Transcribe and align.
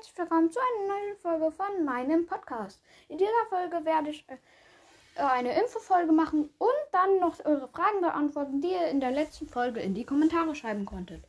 herzlich 0.00 0.16
willkommen 0.16 0.50
zu 0.50 0.58
einer 0.58 0.94
neuen 0.94 1.16
Folge 1.18 1.52
von 1.54 1.84
meinem 1.84 2.24
Podcast. 2.24 2.80
In 3.08 3.18
dieser 3.18 3.28
Folge 3.50 3.84
werde 3.84 4.08
ich 4.08 4.24
äh, 4.30 5.20
eine 5.20 5.60
Infofolge 5.60 6.10
machen 6.10 6.48
und 6.56 6.80
dann 6.90 7.18
noch 7.18 7.44
eure 7.44 7.68
Fragen 7.68 8.00
beantworten, 8.00 8.62
die 8.62 8.70
ihr 8.70 8.88
in 8.88 9.00
der 9.00 9.10
letzten 9.10 9.46
Folge 9.46 9.80
in 9.80 9.92
die 9.92 10.04
Kommentare 10.04 10.54
schreiben 10.54 10.86
konntet. 10.86 11.22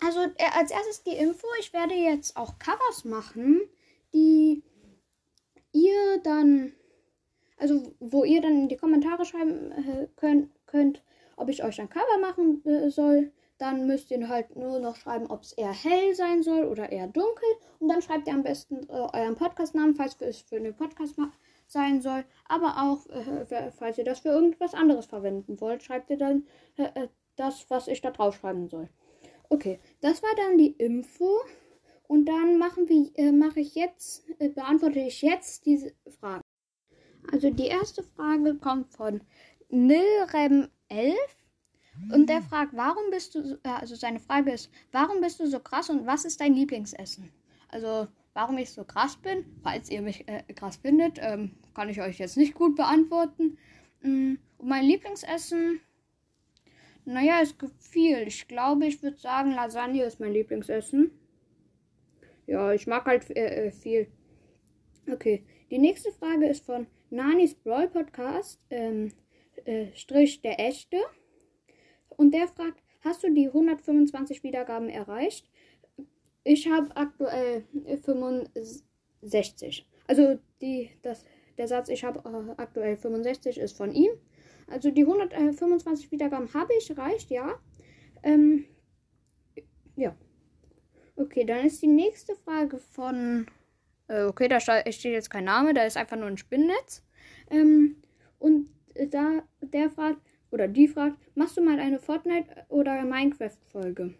Also 0.00 0.20
äh, 0.20 0.50
als 0.56 0.70
erstes 0.70 1.02
die 1.02 1.16
Info. 1.16 1.48
Ich 1.58 1.72
werde 1.72 1.94
jetzt 1.94 2.36
auch 2.36 2.60
Covers 2.60 3.04
machen, 3.04 3.60
die 4.14 4.62
ihr 5.72 6.20
dann, 6.22 6.72
also 7.58 7.92
wo 7.98 8.22
ihr 8.22 8.40
dann 8.40 8.52
in 8.52 8.68
die 8.68 8.76
Kommentare 8.76 9.24
schreiben 9.24 9.72
äh, 9.72 10.06
könnt, 10.14 10.52
könnt, 10.68 11.02
ob 11.34 11.48
ich 11.48 11.64
euch 11.64 11.80
ein 11.80 11.90
Cover 11.90 12.18
machen 12.20 12.64
äh, 12.64 12.88
soll. 12.88 13.32
Dann 13.60 13.86
müsst 13.86 14.10
ihr 14.10 14.26
halt 14.26 14.56
nur 14.56 14.78
noch 14.78 14.96
schreiben, 14.96 15.26
ob 15.26 15.42
es 15.42 15.52
eher 15.52 15.72
hell 15.72 16.14
sein 16.14 16.42
soll 16.42 16.64
oder 16.64 16.90
eher 16.90 17.08
dunkel. 17.08 17.48
Und 17.78 17.88
dann 17.88 18.00
schreibt 18.00 18.26
ihr 18.26 18.32
am 18.32 18.42
besten 18.42 18.88
äh, 18.88 18.92
euren 19.12 19.36
Podcast-Namen, 19.36 19.94
falls 19.94 20.16
es 20.20 20.40
für 20.40 20.56
einen 20.56 20.74
Podcast 20.74 21.16
sein 21.66 22.00
soll. 22.00 22.24
Aber 22.48 22.82
auch, 22.82 23.06
äh, 23.10 23.70
falls 23.70 23.98
ihr 23.98 24.04
das 24.04 24.20
für 24.20 24.30
irgendwas 24.30 24.72
anderes 24.72 25.04
verwenden 25.04 25.60
wollt, 25.60 25.82
schreibt 25.82 26.08
ihr 26.08 26.16
dann 26.16 26.46
äh, 26.76 26.84
äh, 26.94 27.08
das, 27.36 27.68
was 27.68 27.86
ich 27.86 28.00
da 28.00 28.10
drauf 28.10 28.36
schreiben 28.36 28.70
soll. 28.70 28.88
Okay, 29.50 29.78
das 30.00 30.22
war 30.22 30.34
dann 30.38 30.56
die 30.56 30.72
Info. 30.72 31.28
Und 32.08 32.24
dann 32.30 32.56
machen 32.56 32.88
wir, 32.88 33.10
äh, 33.16 33.30
mache 33.30 33.60
ich 33.60 33.74
jetzt, 33.74 34.24
äh, 34.38 34.48
beantworte 34.48 35.00
ich 35.00 35.20
jetzt 35.20 35.66
diese 35.66 35.92
Fragen. 36.18 36.42
Also 37.30 37.50
die 37.50 37.66
erste 37.66 38.02
Frage 38.02 38.54
kommt 38.54 38.86
von 38.88 39.20
Nilrem11. 39.70 40.70
Und 42.12 42.28
der 42.28 42.42
fragt, 42.42 42.74
warum 42.74 43.10
bist 43.10 43.34
du, 43.34 43.44
so, 43.44 43.56
also 43.62 43.94
seine 43.94 44.20
Frage 44.20 44.52
ist, 44.52 44.70
warum 44.92 45.20
bist 45.20 45.40
du 45.40 45.46
so 45.46 45.60
krass 45.60 45.90
und 45.90 46.06
was 46.06 46.24
ist 46.24 46.40
dein 46.40 46.54
Lieblingsessen? 46.54 47.30
Also, 47.68 48.08
warum 48.34 48.58
ich 48.58 48.70
so 48.70 48.84
krass 48.84 49.16
bin, 49.16 49.44
falls 49.62 49.90
ihr 49.90 50.02
mich 50.02 50.26
äh, 50.28 50.42
krass 50.54 50.76
findet, 50.76 51.18
ähm, 51.20 51.52
kann 51.74 51.88
ich 51.88 52.00
euch 52.00 52.18
jetzt 52.18 52.36
nicht 52.36 52.54
gut 52.54 52.76
beantworten. 52.76 53.58
Mm, 54.02 54.34
und 54.58 54.68
mein 54.68 54.84
Lieblingsessen, 54.84 55.80
naja, 57.04 57.40
es 57.42 57.56
gibt 57.56 57.82
viel. 57.82 58.26
Ich 58.26 58.46
glaube, 58.48 58.86
ich 58.86 59.02
würde 59.02 59.18
sagen, 59.18 59.52
Lasagne 59.52 60.04
ist 60.04 60.20
mein 60.20 60.32
Lieblingsessen. 60.32 61.10
Ja, 62.46 62.72
ich 62.72 62.86
mag 62.86 63.06
halt 63.06 63.30
äh, 63.36 63.66
äh, 63.66 63.70
viel. 63.70 64.08
Okay, 65.10 65.44
die 65.70 65.78
nächste 65.78 66.12
Frage 66.12 66.46
ist 66.46 66.64
von 66.64 66.86
Nanis 67.10 67.54
Brawl 67.54 67.88
Podcast, 67.88 68.60
ähm, 68.70 69.12
äh, 69.64 69.86
Strich 69.94 70.42
der 70.42 70.60
Echte. 70.60 70.96
Und 72.20 72.32
der 72.34 72.48
fragt, 72.48 72.82
hast 73.00 73.24
du 73.24 73.32
die 73.32 73.46
125 73.46 74.42
Wiedergaben 74.42 74.90
erreicht? 74.90 75.48
Ich 76.44 76.68
habe 76.68 76.94
aktuell 76.94 77.64
65. 78.04 79.88
Also 80.06 80.38
die, 80.60 80.90
das, 81.00 81.24
der 81.56 81.66
Satz, 81.66 81.88
ich 81.88 82.04
habe 82.04 82.18
äh, 82.28 82.60
aktuell 82.60 82.98
65 82.98 83.56
ist 83.56 83.74
von 83.74 83.92
ihm. 83.92 84.10
Also 84.66 84.90
die 84.90 85.06
125 85.06 86.12
Wiedergaben 86.12 86.52
habe 86.52 86.74
ich 86.78 86.90
erreicht, 86.90 87.30
ja. 87.30 87.58
Ähm, 88.22 88.66
ja. 89.96 90.14
Okay, 91.16 91.46
dann 91.46 91.64
ist 91.64 91.80
die 91.80 91.86
nächste 91.86 92.36
Frage 92.36 92.76
von. 92.76 93.46
Äh, 94.08 94.24
okay, 94.24 94.46
da 94.48 94.60
steht 94.60 95.04
jetzt 95.04 95.30
kein 95.30 95.44
Name, 95.44 95.72
da 95.72 95.84
ist 95.84 95.96
einfach 95.96 96.18
nur 96.18 96.26
ein 96.26 96.36
Spinnennetz. 96.36 97.02
Ähm, 97.50 97.96
und 98.38 98.68
da 99.08 99.42
der 99.62 99.88
fragt, 99.88 100.20
oder 100.50 100.68
die 100.68 100.88
fragt, 100.88 101.16
machst 101.34 101.56
du 101.56 101.62
mal 101.62 101.78
eine 101.78 101.98
Fortnite- 101.98 102.66
oder 102.68 103.02
Minecraft-Folge? 103.02 104.14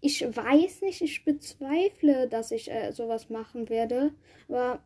Ich 0.00 0.22
weiß 0.22 0.82
nicht, 0.82 1.02
ich 1.02 1.24
bezweifle, 1.24 2.28
dass 2.28 2.50
ich 2.50 2.70
äh, 2.70 2.92
sowas 2.92 3.30
machen 3.30 3.68
werde. 3.68 4.12
Aber 4.48 4.80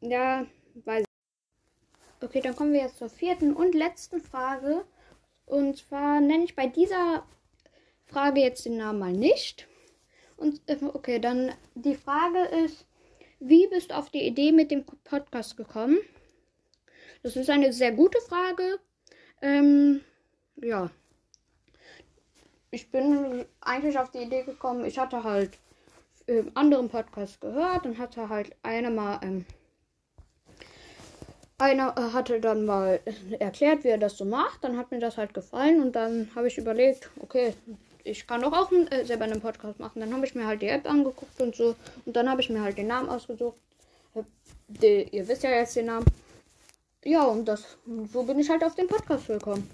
ja, 0.00 0.46
weiß 0.84 1.02
ich. 1.02 2.24
Okay, 2.24 2.40
dann 2.40 2.56
kommen 2.56 2.72
wir 2.72 2.80
jetzt 2.80 2.98
zur 2.98 3.10
vierten 3.10 3.54
und 3.54 3.74
letzten 3.74 4.20
Frage. 4.20 4.84
Und 5.44 5.76
zwar 5.76 6.20
nenne 6.20 6.44
ich 6.44 6.56
bei 6.56 6.66
dieser 6.66 7.26
Frage 8.04 8.40
jetzt 8.40 8.64
den 8.64 8.78
Namen 8.78 8.98
mal 8.98 9.12
nicht. 9.12 9.68
Und 10.36 10.60
äh, 10.66 10.76
okay, 10.82 11.18
dann 11.18 11.52
die 11.74 11.94
Frage 11.94 12.40
ist, 12.64 12.86
wie 13.40 13.66
bist 13.66 13.90
du 13.90 13.96
auf 13.96 14.10
die 14.10 14.26
Idee 14.26 14.52
mit 14.52 14.70
dem 14.70 14.84
Podcast 14.84 15.56
gekommen? 15.56 15.98
Das 17.22 17.36
ist 17.36 17.50
eine 17.50 17.72
sehr 17.72 17.92
gute 17.92 18.20
Frage. 18.20 18.78
Ähm, 19.42 20.00
ja. 20.56 20.90
Ich 22.70 22.90
bin 22.90 23.46
eigentlich 23.60 23.98
auf 23.98 24.10
die 24.10 24.22
Idee 24.22 24.42
gekommen, 24.42 24.84
ich 24.84 24.98
hatte 24.98 25.24
halt 25.24 25.58
im 26.26 26.50
anderen 26.54 26.88
Podcast 26.88 27.40
gehört 27.40 27.86
und 27.86 27.98
hatte 27.98 28.28
halt 28.28 28.54
einer 28.62 28.90
mal, 28.90 29.20
ähm, 29.22 29.46
einer 31.58 31.94
äh, 31.96 32.12
hatte 32.12 32.40
dann 32.40 32.66
mal 32.66 33.00
erklärt, 33.38 33.84
wie 33.84 33.88
er 33.88 33.98
das 33.98 34.18
so 34.18 34.24
macht. 34.24 34.64
Dann 34.64 34.76
hat 34.76 34.90
mir 34.90 34.98
das 34.98 35.16
halt 35.16 35.34
gefallen 35.34 35.80
und 35.80 35.92
dann 35.94 36.28
habe 36.34 36.48
ich 36.48 36.58
überlegt, 36.58 37.10
okay, 37.20 37.54
ich 38.02 38.26
kann 38.26 38.42
doch 38.42 38.52
auch 38.52 38.70
äh, 38.72 39.04
selber 39.04 39.24
einen 39.24 39.40
Podcast 39.40 39.78
machen. 39.78 40.00
Dann 40.00 40.12
habe 40.12 40.26
ich 40.26 40.34
mir 40.34 40.46
halt 40.46 40.62
die 40.62 40.68
App 40.68 40.88
angeguckt 40.88 41.40
und 41.40 41.54
so. 41.54 41.76
Und 42.04 42.16
dann 42.16 42.28
habe 42.28 42.40
ich 42.40 42.50
mir 42.50 42.60
halt 42.60 42.78
den 42.78 42.88
Namen 42.88 43.08
ausgesucht. 43.08 43.56
Die, 44.68 45.08
ihr 45.12 45.28
wisst 45.28 45.44
ja 45.44 45.50
jetzt 45.50 45.76
den 45.76 45.86
Namen. 45.86 46.06
Ja, 47.04 47.24
und 47.24 47.44
das, 47.46 47.78
so 48.12 48.24
bin 48.24 48.38
ich 48.40 48.50
halt 48.50 48.64
auf 48.64 48.74
den 48.74 48.88
Podcast 48.88 49.28
gekommen. 49.28 49.70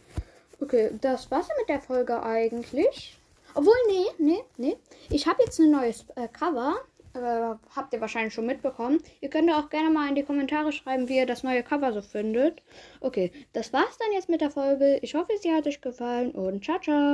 Okay, 0.63 0.91
das 1.01 1.29
war's 1.29 1.49
mit 1.59 1.69
der 1.69 1.81
Folge 1.81 2.23
eigentlich. 2.23 3.19
Obwohl, 3.55 3.75
nee, 3.89 4.07
nee, 4.19 4.45
nee. 4.57 4.77
Ich 5.11 5.27
habe 5.27 5.43
jetzt 5.43 5.59
ein 5.59 5.73
neues 5.73 6.05
äh, 6.15 6.29
Cover. 6.29 6.77
Äh, 7.15 7.57
habt 7.75 7.93
ihr 7.93 8.01
wahrscheinlich 8.01 8.33
schon 8.33 8.47
mitbekommen. 8.47 9.03
Ihr 9.21 9.29
könnt 9.29 9.51
auch 9.51 9.71
gerne 9.71 9.91
mal 9.91 10.09
in 10.09 10.15
die 10.15 10.23
Kommentare 10.23 10.71
schreiben, 10.71 11.09
wie 11.09 11.17
ihr 11.17 11.27
das 11.27 11.43
neue 11.43 11.65
Cover 11.65 11.93
so 11.93 12.01
findet. 12.01 12.63
Okay, 13.01 13.33
das 13.53 13.73
war's 13.73 13.99
dann 13.99 14.13
jetzt 14.13 14.29
mit 14.29 14.41
der 14.41 14.51
Folge. 14.51 15.01
Ich 15.03 15.17
hoffe, 15.17 15.33
sie 15.41 15.53
hat 15.53 15.67
euch 15.67 15.81
gefallen 15.81 16.31
und 16.31 16.65
ciao, 16.65 16.79
ciao. 16.79 17.11